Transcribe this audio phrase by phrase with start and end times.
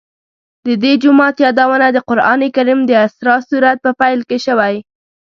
[0.65, 4.75] د دې جومات یادونه د قرآن کریم د اسراء سورت په پیل کې شوې.